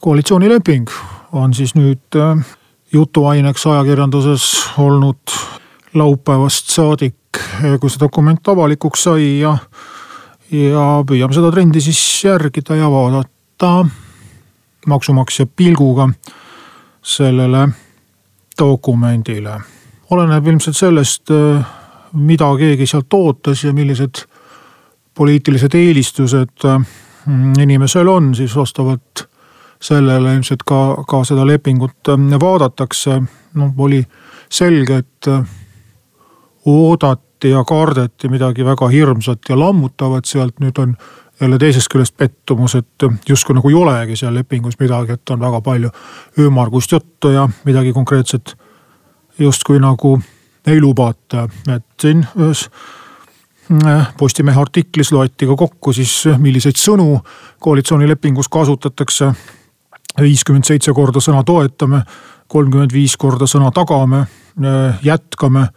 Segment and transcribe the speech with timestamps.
[0.00, 0.88] koalitsioonileping
[1.32, 2.46] on siis nüüd äh,
[2.92, 5.34] jutuaineks ajakirjanduses olnud
[5.94, 9.56] laupäevast saadik, äh, kui see dokument avalikuks sai ja,
[10.50, 13.72] ja püüame seda trendi siis järgida ja vaadata
[14.86, 16.08] maksumaksja pilguga
[17.02, 17.68] sellele
[18.58, 19.60] dokumendile.
[20.10, 21.66] oleneb ilmselt sellest, äh,
[22.12, 24.24] mida keegi sealt ootas ja millised
[25.14, 26.64] poliitilised eelistused
[27.58, 29.28] inimesel on siis vastavalt
[29.80, 33.22] sellele ilmselt ka, ka seda lepingut ähm, vaadatakse.
[33.54, 34.04] noh, oli
[34.50, 35.44] selge, et äh,
[36.66, 40.96] oodati ja kardeti midagi väga hirmsat ja lammutavat sealt, nüüd on
[41.40, 45.60] jälle teisest küljest pettumus, et justkui nagu ei olegi seal lepingus midagi, et on väga
[45.60, 45.90] palju
[46.38, 48.56] ümmargust juttu ja midagi konkreetset
[49.38, 50.18] justkui nagu
[50.66, 52.68] ei lubata, et siin ühes
[53.86, 57.20] äh, Postimehe artiklis loeti ka kokku siis, milliseid sõnu
[57.60, 59.32] koalitsioonilepingus kasutatakse
[60.20, 62.02] viiskümmend seitse korda sõna toetame,
[62.48, 64.24] kolmkümmend viis korda sõna tagame,
[64.64, 65.68] äh, jätkame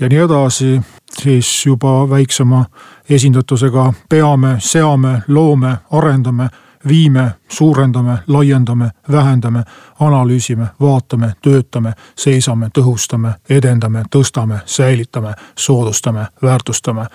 [0.00, 0.80] ja nii edasi,
[1.12, 2.64] siis juba väiksema
[3.10, 6.48] esindatusega peame, seame, loome, arendame,
[6.88, 9.62] viime, suurendame, laiendame, vähendame,
[10.00, 17.06] analüüsime, vaatame, töötame, seisame, tõhustame, edendame, tõstame, säilitame, soodustame, väärtustame,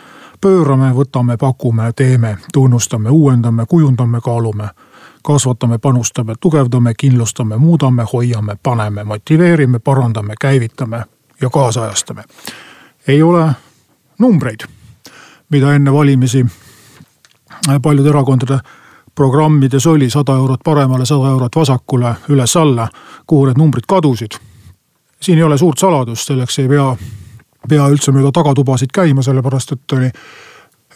[0.42, 4.70] pöörame, võtame, pakume, teeme, tunnustame, uuendame, kujundame, kaalume
[5.26, 11.04] kasvatame, panustame, tugevdame, kindlustame, muudame, hoiame, paneme, motiveerime, parandame, käivitame
[11.42, 12.24] ja kaasajastame.
[13.08, 13.52] ei ole
[14.20, 14.60] numbreid,
[15.50, 16.46] mida enne valimisi
[17.82, 18.60] paljude erakondade
[19.16, 22.88] programmides oli sada eurot paremale, sada eurot vasakule, üles-alla,
[23.28, 24.32] kuhu need numbrid kadusid.
[25.22, 26.96] siin ei ole suurt saladust, selleks ei pea,
[27.70, 30.12] pea üldse mööda tagatubasid käima, sellepärast et oli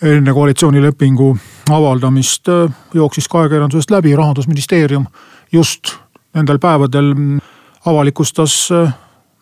[0.02, 1.38] enne koalitsioonilepingu
[1.72, 5.06] avaldamist äh, jooksis ka ajakirjandusest läbi, rahandusministeerium
[5.52, 5.96] just
[6.34, 7.40] nendel päevadel mm,
[7.86, 8.94] avalikustas äh,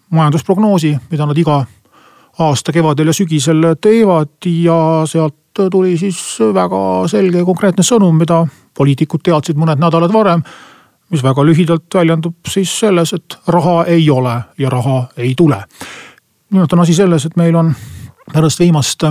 [0.10, 1.66] majandusprognoosi, mida nad iga
[2.40, 5.36] aasta kevadel ja sügisel teevad ja sealt
[5.72, 6.20] tuli siis
[6.54, 8.44] väga selge ja konkreetne sõnum, mida
[8.78, 10.44] poliitikud teadsid mõned nädalad varem.
[11.10, 15.64] mis väga lühidalt väljendub siis selles, et raha ei ole ja raha ei tule.
[16.52, 17.76] nimelt on asi selles, et meil on
[18.34, 19.04] pärast viimast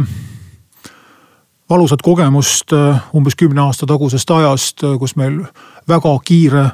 [1.70, 5.42] valusat kogemust äh, umbes kümne aasta tagusest ajast, äh, kus meil
[5.88, 6.70] väga kiire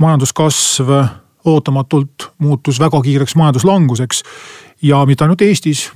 [0.00, 0.90] majanduskasv
[1.44, 4.22] ootamatult muutus väga kiireks majanduslanguseks.
[4.82, 5.90] ja mitte ainult Eestis,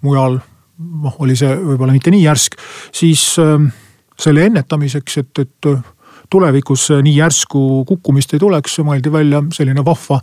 [0.00, 0.38] mujal
[0.78, 2.56] noh, oli see võib-olla mitte nii järsk,
[2.92, 3.58] siis äh,
[4.18, 5.70] selle ennetamiseks, et, et
[6.30, 10.20] tulevikus nii järsku kukkumist ei tuleks, mõeldi välja selline vahva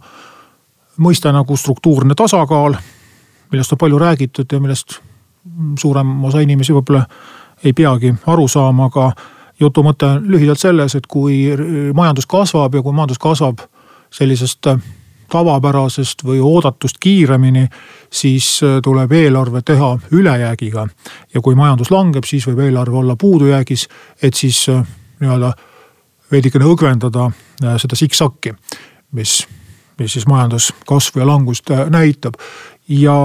[1.02, 2.76] mõiste nagu struktuurne tasakaal,
[3.52, 5.00] millest on palju räägitud ja millest
[5.80, 7.06] suurem osa inimesi võib-olla
[7.64, 9.12] ei peagi aru saama, aga
[9.60, 11.44] jutu mõte on lühidalt selles, et kui
[11.94, 13.62] majandus kasvab ja kui majandus kasvab
[14.12, 14.68] sellisest
[15.32, 17.68] tavapärasest või oodatust kiiremini,
[18.12, 20.88] siis tuleb eelarve teha ülejäägiga.
[21.34, 23.88] ja kui majandus langeb, siis võib eelarve olla puudujäägis,
[24.22, 25.54] et siis nii-öelda
[26.32, 27.32] veidikene õgvendada
[27.78, 28.54] seda siksakki,
[29.12, 29.48] mis,
[30.00, 32.34] mis siis majanduskasvu ja langust näitab.
[32.88, 33.16] ja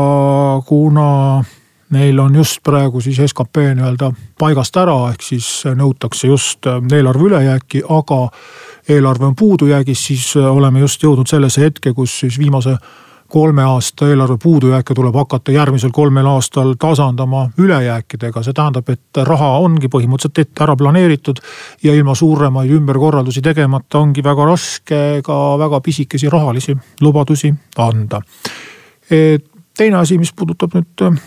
[0.66, 1.44] kuna
[1.96, 5.48] Neil on just praegu siis skp nii-öelda paigast ära, ehk siis
[5.78, 8.26] nõutakse just äh, eelarve ülejääki, aga
[8.88, 12.76] eelarve on puudujäägis, siis äh, oleme just jõudnud sellesse hetke, kus siis viimase
[13.28, 18.42] kolme aasta eelarve puudujääke tuleb hakata järgmisel kolmel aastal tasandama ülejääkidega.
[18.42, 21.40] see tähendab, et raha ongi põhimõtteliselt ette ära planeeritud
[21.82, 28.20] ja ilma suuremaid ümberkorraldusi tegemata ongi väga raske ka väga pisikesi rahalisi lubadusi anda.
[29.76, 31.18] teine asi, mis puudutab nüüd äh,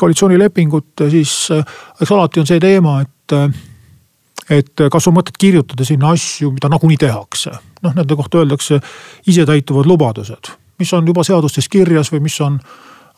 [0.00, 1.64] koalitsioonilepingut, siis äh,
[2.00, 3.48] eks alati on see teema, et äh,
[4.50, 7.50] et kas on mõtet kirjutada sinna asju, mida nagunii tehakse.
[7.82, 8.80] noh, nende kohta öeldakse
[9.26, 12.58] isetäituvad lubadused, mis on juba seadustes kirjas või mis on,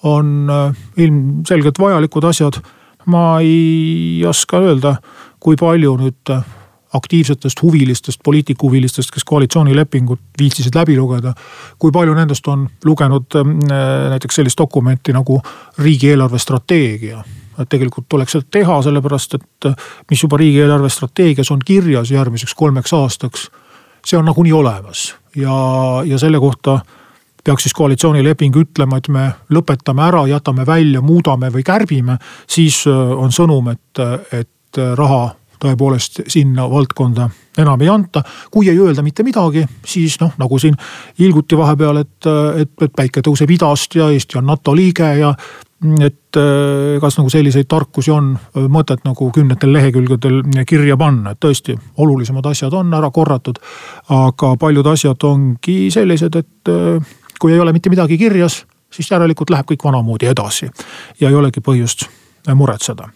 [0.09, 2.61] on äh, ilmselgelt vajalikud asjad.
[3.07, 4.97] ma ei oska öelda,
[5.41, 6.33] kui palju nüüd
[6.95, 11.35] aktiivsetest huvilistest, poliitikuhuvilistest, kes koalitsioonilepingut viitsisid läbi lugeda.
[11.79, 15.43] kui palju nendest on lugenud ähm, äh, näiteks sellist dokumenti nagu
[15.79, 17.25] riigieelarve strateegia
[17.59, 19.75] et tegelikult tuleks seda teha, sellepärast et äh,
[20.11, 23.51] mis juba riigieelarve strateegias on kirjas järgmiseks kolmeks aastaks.
[24.07, 25.53] see on nagunii olemas ja,
[26.05, 26.81] ja selle kohta
[27.45, 33.33] peaks siis koalitsioonileping ütlema, et me lõpetame ära, jätame välja, muudame või kärbime, siis on
[33.33, 34.01] sõnum, et,
[34.33, 37.29] et raha tõepoolest sinna valdkonda
[37.59, 38.23] enam ei anta.
[38.51, 40.77] kui ei öelda mitte midagi, siis noh, nagu siin
[41.19, 42.29] ilguti vahepeal, et,
[42.63, 45.35] et, et päike tõuseb idast ja Eesti on NATO liige ja
[46.03, 46.39] et
[47.01, 48.33] kas nagu selliseid tarkusi on
[48.71, 53.61] mõtet nagu kümnetel lehekülgedel kirja panna, et tõesti olulisemad asjad on ära korratud.
[54.09, 56.73] aga paljud asjad ongi sellised, et
[57.39, 60.71] kui ei ole mitte midagi kirjas, siis järelikult läheb kõik vanamoodi edasi
[61.21, 62.09] ja ei olegi põhjust
[62.55, 63.09] muretseda.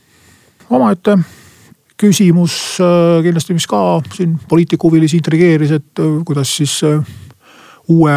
[0.71, 1.19] omaette
[2.01, 7.03] küsimus äh, kindlasti, mis ka siin poliitikuhuvilisi intrigeeris, et äh, kuidas siis äh,
[7.89, 8.17] uue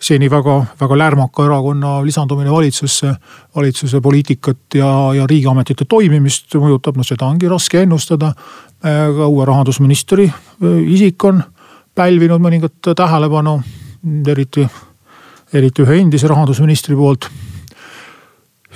[0.00, 3.12] seni väga, väga lärmaka erakonna lisandumine valitsusse,
[3.56, 8.32] valitsuse poliitikat ja, ja riigiametite toimimist mõjutab, no seda ongi raske ennustada.
[8.80, 10.24] ka uue rahandusministri
[10.88, 11.42] isik on
[11.94, 13.58] pälvinud mõningat tähelepanu,
[14.32, 14.64] eriti,
[15.52, 17.28] eriti ühe endise rahandusministri poolt.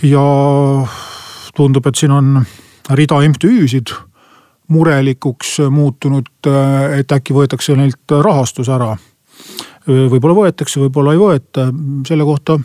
[0.02, 0.26] ja
[1.56, 2.44] tundub, et siin on
[2.90, 3.94] rida MTÜ-sid
[4.68, 6.30] murelikuks muutunud,
[6.98, 8.96] et äkki võetakse neilt rahastus ära.
[9.86, 11.68] võib-olla võetakse, võib-olla ei võeta,
[12.08, 12.58] selle kohta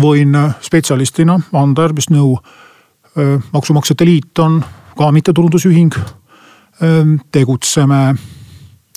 [0.00, 2.38] võin spetsialistina anda järgmist nõu.
[3.52, 4.64] maksumaksjate liit on
[4.96, 5.94] ka mittetulundusühing.
[7.32, 8.14] tegutseme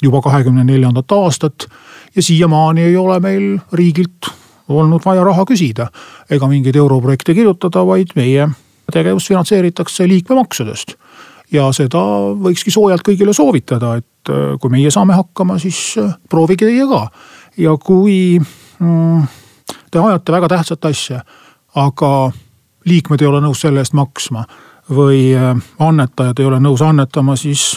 [0.01, 1.67] juba kahekümne neljandat aastat
[2.15, 4.29] ja siiamaani ei ole meil riigilt
[4.69, 5.87] olnud vaja raha küsida
[6.29, 8.49] ega mingeid europrojekte kirjutada, vaid meie
[8.91, 10.95] tegevust finantseeritakse liikmemaksudest
[11.53, 12.01] ja seda
[12.43, 17.05] võikski soojalt kõigile soovitada, et äh, kui meie saame hakkama, siis äh, proovige teie ka.
[17.57, 19.27] ja kui mm,
[19.91, 21.21] te ajate väga tähtsat asja,
[21.75, 22.31] aga
[22.89, 24.45] liikmed ei ole nõus selle eest maksma
[24.89, 27.73] või äh, annetajad ei ole nõus annetama, siis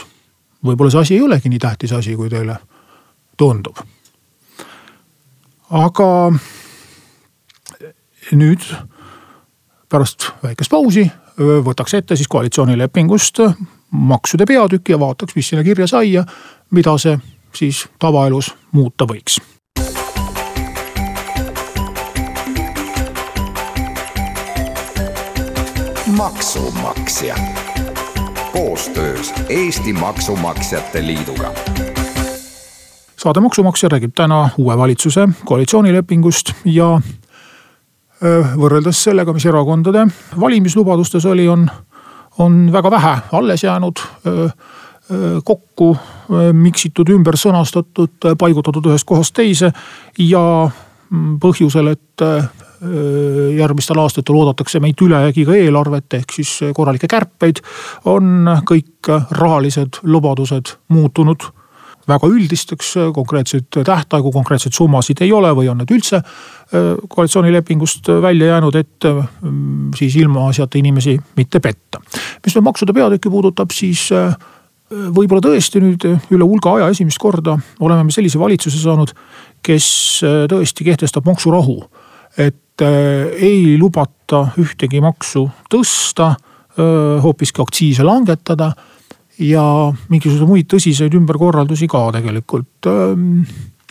[0.65, 2.57] võib-olla see asi ei olegi nii tähtis asi, kui teile
[3.37, 3.77] tundub.
[5.71, 6.09] aga
[8.33, 8.65] nüüd
[9.91, 11.05] pärast väikest pausi
[11.39, 13.41] võtaks ette siis koalitsioonilepingust
[13.91, 16.25] maksude peatüki ja vaataks, mis sinna kirja sai ja
[16.71, 17.19] mida see
[17.57, 19.41] siis tavaelus muuta võiks.
[26.17, 27.35] maksumaksja
[28.53, 31.53] koostöös Eesti Maksumaksjate Liiduga
[33.17, 37.01] saade Maksumaksja räägib täna uue valitsuse koalitsioonilepingust ja
[38.23, 40.07] võrreldes sellega, mis erakondade
[40.41, 41.67] valimislubadustes oli, on,
[42.39, 44.01] on väga vähe alles jäänud.
[45.45, 45.97] kokku
[46.53, 49.71] miksitud, ümber sõnastatud, paigutatud ühest kohast teise
[50.19, 52.25] ja mm, põhjusel, et
[53.57, 57.63] järgmistel aastatel oodatakse meid ülejäägiga eelarvet ehk siis korralikke kärpeid,
[58.05, 61.47] on kõik rahalised lubadused muutunud
[62.09, 68.53] väga üldisteks, konkreetseid tähtaegu, konkreetseid summasid ei ole või on need üldse äh, koalitsioonilepingust välja
[68.55, 72.01] jäänud, et mm, siis ilmaasjata inimesi mitte petta.
[72.45, 74.37] mis nüüd maksude peatükki puudutab, siis äh,
[74.91, 79.15] võib-olla tõesti nüüd üle hulga aja esimest korda oleme me sellise valitsuse saanud,
[79.67, 79.89] kes
[80.23, 81.83] äh, tõesti kehtestab maksurahu.
[82.37, 82.83] et
[83.41, 86.35] ei lubata ühtegi maksu tõsta,
[86.77, 88.67] hoopiski aktsiise langetada
[89.39, 89.63] ja
[90.09, 92.89] mingisuguseid muid tõsiseid ümberkorraldusi ka tegelikult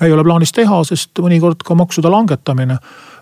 [0.02, 2.78] ei ole plaanis teha, sest mõnikord ka maksude langetamine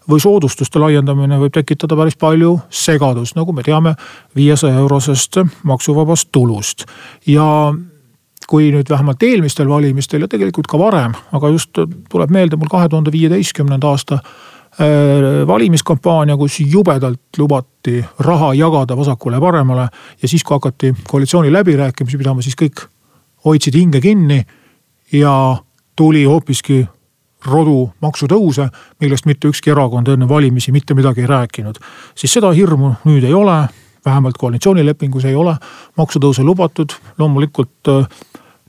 [0.10, 3.96] või soodustuste laiendamine võib tekitada päris palju segadust, nagu me teame
[4.36, 6.86] viiesaja eurosest maksuvabast tulust.
[7.28, 7.74] ja
[8.48, 11.72] kui nüüd vähemalt eelmistel valimistel ja tegelikult ka varem, aga just
[12.12, 14.20] tuleb meelde mul kahe tuhande viieteistkümnenda aasta
[15.48, 19.88] valimiskampaania, kus jubedalt lubati raha jagada vasakule-paremale.
[20.22, 22.88] ja siis, kui hakati koalitsiooniläbirääkimisi pidama, siis kõik
[23.46, 24.44] hoidsid hinge kinni
[25.12, 25.58] ja
[25.96, 26.86] tuli hoopiski
[27.46, 28.70] rodu maksutõuse,
[29.04, 31.80] millest mitte ükski erakond enne valimisi mitte midagi ei rääkinud.
[32.16, 33.68] siis seda hirmu nüüd ei ole,
[34.06, 35.56] vähemalt koalitsioonilepingus ei ole
[35.98, 38.08] maksutõuse lubatud, loomulikult äh,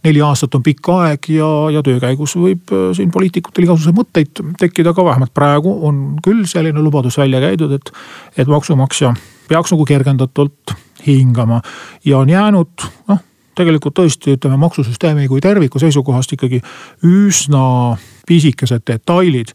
[0.04, 4.42] neli aastat on pikk aeg ja, ja töö käigus võib äh, siin poliitikutel igasuguseid mõtteid
[4.60, 7.92] tekkida, aga vähemalt praegu on küll selline lubadus välja käidud, et,
[8.36, 9.14] et maksumaksja
[9.48, 10.74] peaks nagu kergendatult
[11.06, 11.60] hingama
[12.04, 13.22] ja on jäänud noh
[13.54, 16.60] tegelikult tõesti ütleme maksusüsteemi kui terviku seisukohast ikkagi
[17.06, 17.94] üsna
[18.26, 19.52] pisikesed detailid,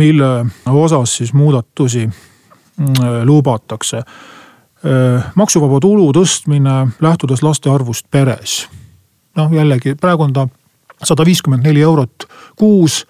[0.00, 0.30] mille
[0.70, 4.00] osas siis muudatusi mm, lubatakse.
[4.84, 8.64] Äh, maksuvaba tulu tõstmine lähtudes laste arvust peres
[9.36, 10.48] noh, jällegi praegu on ta
[11.02, 12.26] sada viiskümmend neli eurot
[12.56, 13.04] kuus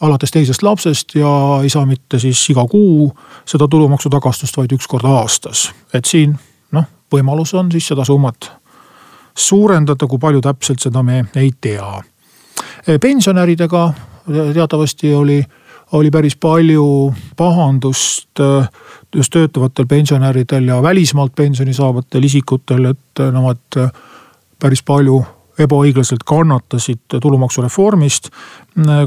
[0.00, 1.30] alates teisest lapsest ja
[1.62, 3.08] ei saa mitte siis iga kuu
[3.46, 5.70] seda tulumaksu tagastust, vaid üks kord aastas.
[5.94, 6.36] et siin
[6.72, 8.50] noh, võimalus on siis seda summat
[9.34, 12.02] suurendada, kui palju täpselt, seda me ei tea.
[13.00, 13.92] pensionäridega
[14.54, 15.42] teatavasti oli,
[15.92, 18.42] oli päris palju pahandust
[19.14, 23.90] just töötavatel pensionäridel ja välismaalt pensioni saavatel isikutel, et nemad
[24.58, 25.22] päris palju
[25.58, 28.30] ebaõiglaselt kannatasid tulumaksureformist.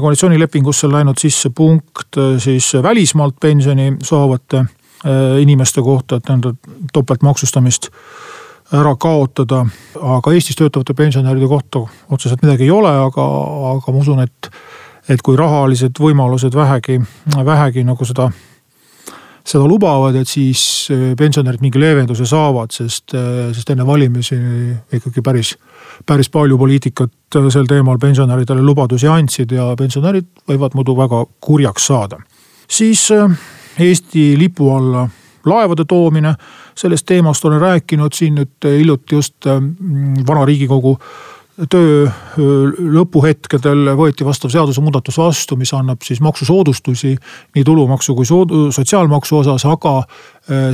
[0.00, 4.64] koalitsioonilepingusse on läinud sisse punkt siis välismaalt pensioni saavate
[5.40, 6.54] inimeste kohta, et nende
[6.92, 7.90] topeltmaksustamist
[8.72, 9.66] ära kaotada.
[10.00, 13.24] aga Eestis töötavate pensionäride kohta otseselt midagi ei ole, aga,
[13.74, 14.50] aga ma usun, et,
[15.08, 17.00] et kui rahalised võimalused vähegi,
[17.44, 18.30] vähegi nagu seda
[19.48, 20.62] seda lubavad, et siis
[20.92, 24.36] äh, pensionärid mingi leevenduse saavad, sest, äh, sest enne valimisi
[24.98, 25.54] ikkagi päris,
[26.06, 31.88] päris palju poliitikat äh, sel teemal pensionäridele lubadusi andsid ja pensionärid võivad muidu väga kurjaks
[31.92, 32.20] saada.
[32.68, 33.08] siis
[33.78, 35.08] Eesti lipu alla
[35.46, 36.32] laevade toomine,
[36.74, 39.46] sellest teemast olen rääkinud siin nüüd hiljuti just
[40.26, 40.96] vana riigikogu
[41.66, 42.06] töö
[42.78, 47.16] lõpuhetkedel võeti vastav seadusemuudatus vastu, mis annab siis maksusoodustusi
[47.56, 49.96] nii tulumaksu kui sotsiaalmaksu osas, aga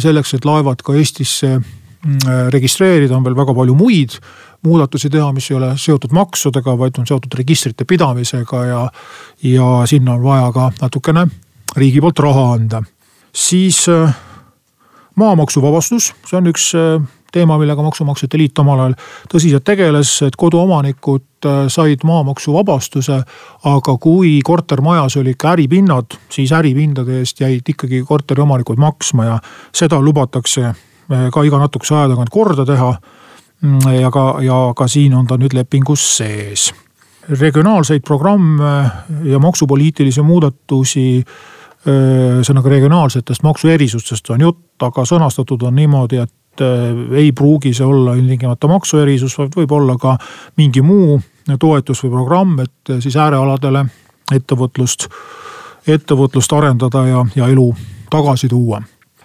[0.03, 4.19] selleks, et laevad ka Eestisse mm, registreerida, on veel väga palju muid
[4.65, 8.85] muudatusi teha, mis ei ole seotud maksudega, vaid on seotud registrite pidamisega ja,
[9.45, 11.27] ja sinna on vaja ka natukene
[11.77, 12.83] riigi poolt raha anda.
[13.33, 13.87] siis
[15.17, 16.73] maamaksuvabastus, see on üks
[17.35, 18.95] teema, millega Maksumaksjate Liit omal ajal
[19.33, 23.21] tõsiselt tegeles, et koduomanikud äh, said maamaksuvabastuse.
[23.65, 29.39] aga kui kortermajas oli ikka äripinnad, siis äripindade eest jäid ikkagi korteriomanikud maksma ja
[29.75, 32.95] seda lubatakse äh, ka iga natukese aja tagant korda teha.
[33.65, 36.73] Mm, ja ka, ja ka siin on ta nüüd lepingus sees.
[37.25, 38.91] regionaalseid programme
[39.25, 41.25] ja maksupoliitilisi muudatusi
[41.89, 48.15] ühesõnaga regionaalsetest maksuerisustest on jutt, aga sõnastatud on niimoodi, et Äh, ei pruugi see olla
[48.15, 50.17] ilmtingimata maksuerisus, vaid võib olla ka
[50.57, 51.19] mingi muu
[51.61, 53.85] toetus või programm, et äh, siis äärealadele
[54.33, 55.09] ettevõtlust,
[55.87, 57.69] ettevõtlust arendada ja, ja elu
[58.11, 58.83] tagasi tuua.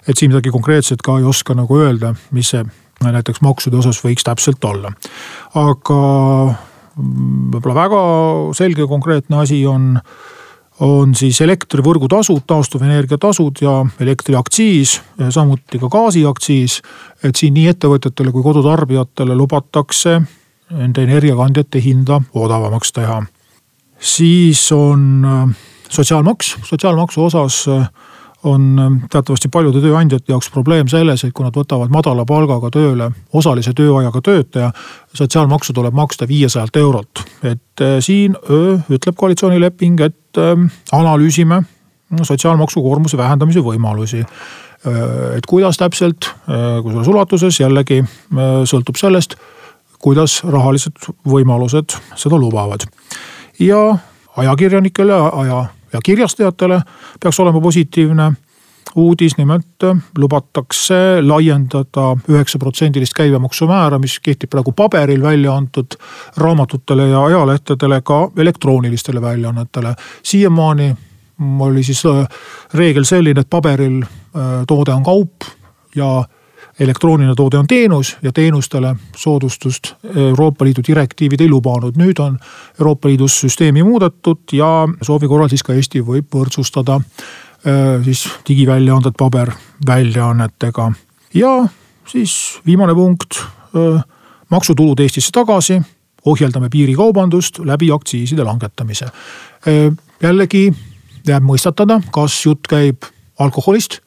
[0.08, 2.64] et siin midagi konkreetset ka ei oska nagu öelda, mis see
[3.04, 4.92] näiteks maksude osas võiks täpselt olla.
[5.56, 6.00] aga
[6.96, 8.02] mm, võib-olla väga
[8.58, 10.00] selge konkreetne asi on
[10.80, 16.82] on siis elektrivõrgutasud, taastuvenergia tasud ja elektriaktsiis, samuti ka gaasiaktsiis.
[17.24, 20.22] et siin nii ettevõtjatele kui kodutarbijatele lubatakse
[20.70, 23.24] nende energiakandjate hinda odavamaks teha.
[24.00, 25.56] siis on äh,
[25.90, 27.90] sotsiaalmaks, sotsiaalmaksu osas äh,
[28.44, 33.10] on ähm, teatavasti paljude tööandjate jaoks probleem selles, et kui nad võtavad madala palgaga tööle
[33.36, 34.72] osalise tööajaga töötaja,
[35.14, 37.26] sotsiaalmaksu tuleb maksta viiesajalt eurolt.
[37.44, 41.64] et äh, siin öö, ütleb koalitsioonileping, et öö, ähm, analüüsime
[42.24, 44.26] sotsiaalmaksukoormuse vähendamise võimalusi.
[45.38, 46.30] et kuidas täpselt,
[46.84, 48.00] kui selles ulatuses jällegi
[48.66, 49.36] sõltub sellest,
[50.00, 50.96] kuidas rahalised
[51.28, 52.88] võimalused seda lubavad.
[53.60, 53.98] ja
[54.38, 56.82] ajakirjanikele, aja ja kirjastajatele
[57.20, 58.32] peaks olema positiivne
[58.96, 59.86] uudis, nimelt
[60.18, 66.00] lubatakse laiendada üheksaprotsendilist käibemaksumäära, mis kehtib praegu paberil välja antud
[66.38, 69.96] raamatutele ja ajalehtedele, ka elektroonilistele väljaannetele.
[70.24, 70.96] siiamaani
[71.60, 72.28] oli siis äh,
[72.74, 75.48] reegel selline, et paberil äh, toode on kaup
[75.96, 76.24] ja
[76.80, 81.98] elektrooniline toode on teenus ja teenustele soodustust Euroopa Liidu direktiivid ei lubanud.
[81.98, 82.40] nüüd on
[82.80, 87.00] Euroopa Liidus süsteemi muudetud ja soovi korral siis ka Eesti võib võrdsustada
[88.04, 90.92] siis digiväljaanded paberväljaannetega.
[91.34, 91.68] ja
[92.12, 94.04] siis viimane punkt, äh,
[94.50, 95.82] maksutulud Eestisse tagasi,
[96.26, 99.06] ohjeldame piirikaubandust läbi aktsiiside langetamise.
[99.06, 100.74] Äh, jällegi
[101.28, 103.06] jääb mõistatada, kas jutt käib
[103.40, 104.00] alkoholist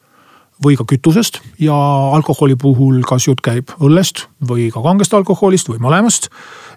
[0.63, 1.75] või ka kütusest ja
[2.15, 6.29] alkoholi puhul, kas jutt käib õllest või ka kangest alkoholist või mõlemast.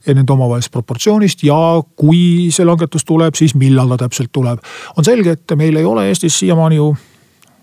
[0.07, 1.59] Nende omavahelisest proportsioonist ja
[1.97, 4.63] kui see langetus tuleb, siis millal ta täpselt tuleb.
[4.97, 6.95] on selge, et meil ei ole Eestis siiamaani ju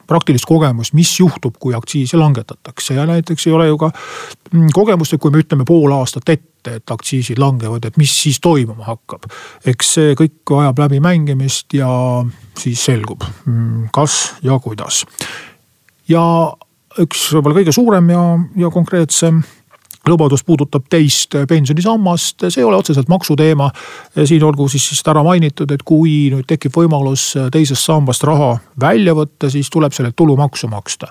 [0.08, 3.92] praktilist kogemust, mis juhtub, kui aktsiisi langetatakse ja näiteks ei ole ju ka
[4.52, 8.40] mm, kogemust, et kui me ütleme pool aastat ette, et aktsiisid langevad, et mis siis
[8.44, 9.30] toimuma hakkab.
[9.66, 11.90] eks see kõik vajab läbimängimist ja
[12.60, 15.04] siis selgub, mm, kas ja kuidas
[16.10, 16.24] ja
[17.02, 18.24] üks võib-olla kõige suurem ja,
[18.66, 19.42] ja konkreetsem
[20.08, 23.70] lubadus puudutab teist pensionisammast, see ei ole otseselt maksuteema.
[24.26, 29.16] siin olgu siis, siis ära mainitud, et kui nüüd tekib võimalus teisest sambast raha välja
[29.16, 31.08] võtta, siis tuleb sellelt tulumaksu maksta.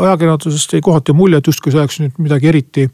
[0.00, 2.88] ajakirjandusest jäi kohati mulje, et justkui see oleks nüüd midagi eriti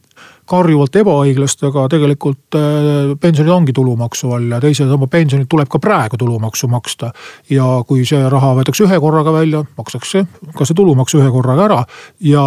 [0.50, 5.80] karjuvalt ebaõiglast, aga tegelikult äh, pensionid ongi tulumaksu all ja teise samba pensionit tuleb ka
[5.82, 7.12] praegu tulumaksu maksta.
[7.50, 10.24] ja kui see raha võetakse ühe korraga välja, makstakse
[10.56, 11.80] ka see tulumaks ühe korraga ära
[12.24, 12.44] ja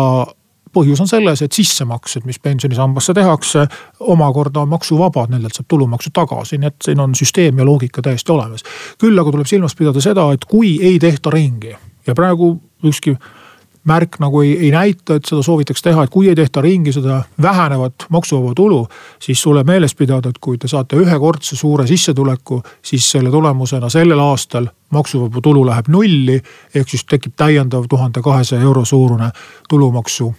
[0.73, 3.67] põhjus on selles, et sissemaksed, mis pensionisambasse tehakse,
[3.99, 8.31] omakorda on maksuvabad, nendelt saab tulumaksu tagasi, nii et siin on süsteem ja loogika täiesti
[8.31, 8.65] olemas.
[8.97, 11.75] küll aga tuleb silmas pidada seda, et kui ei tehta ringi
[12.07, 13.15] ja praegu ükski
[13.83, 17.21] märk nagu ei, ei näita, et seda soovitakse teha, et kui ei tehta ringi seda
[17.41, 18.85] vähenevat maksuvaba tulu,
[19.21, 24.19] siis tuleb meeles pidada, et kui te saate ühekordse suure sissetuleku, siis selle tulemusena sellel
[24.23, 26.41] aastal maksuvaba tulu läheb nulli.
[26.75, 29.31] ehk siis tekib täiendav tuhande kahesaja euro suurune
[29.69, 30.33] tulumaksu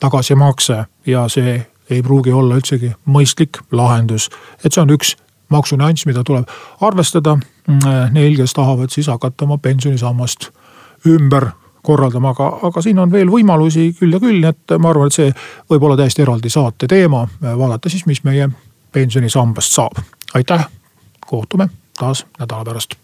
[0.00, 4.30] tagasimakse ja see ei pruugi olla üldsegi mõistlik lahendus.
[4.64, 5.16] et see on üks
[5.48, 6.48] maksunüanss, mida tuleb
[6.80, 7.36] arvestada
[8.12, 10.50] neil, kes tahavad siis hakata oma pensionisammast
[11.06, 11.50] ümber
[11.84, 15.18] korraldama, aga, aga siin on veel võimalusi küll ja küll, nii et ma arvan, et
[15.18, 15.32] see
[15.70, 17.26] võib olla täiesti eraldi saate teema.
[17.44, 18.48] vaadata siis, mis meie
[18.92, 20.00] pensionisambast saab.
[20.34, 20.68] aitäh,
[21.26, 23.03] kohtume taas nädala pärast.